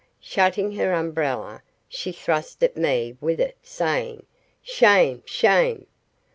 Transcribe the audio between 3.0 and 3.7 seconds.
with it,